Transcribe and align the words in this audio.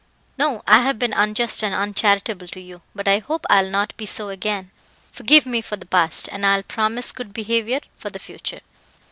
"No; 0.35 0.63
I 0.65 0.79
have 0.79 0.97
been 0.97 1.13
unjust 1.13 1.63
and 1.63 1.75
uncharitable 1.75 2.47
to 2.47 2.59
you, 2.59 2.81
but 2.95 3.07
I 3.07 3.19
hope 3.19 3.45
I 3.51 3.61
will 3.61 3.69
not 3.69 3.95
be 3.97 4.07
so 4.07 4.29
again. 4.29 4.71
Forgive 5.11 5.45
me 5.45 5.61
for 5.61 5.75
the 5.75 5.85
past, 5.85 6.27
and 6.31 6.43
I 6.43 6.55
will 6.55 6.63
promise 6.63 7.11
good 7.11 7.33
behaviour 7.35 7.81
for 7.97 8.09
the 8.09 8.17
future." 8.17 8.61